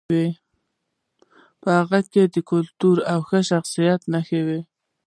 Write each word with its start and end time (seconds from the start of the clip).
په 1.61 1.69
هغې 1.79 2.01
کې 2.11 2.23
د 2.33 2.35
کلتور 2.49 2.97
او 3.11 3.19
ښه 3.27 3.39
شخصیت 3.49 4.01
نښې 4.13 4.41
وې 4.47 4.59